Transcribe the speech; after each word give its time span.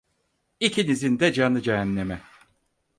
İkinizin 0.59 1.19
de 1.19 1.33
canı 1.33 1.61
cehenneme. 1.61 2.21